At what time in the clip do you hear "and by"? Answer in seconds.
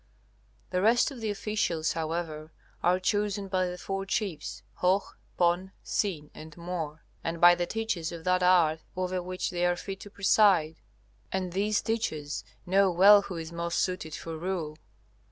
7.23-7.53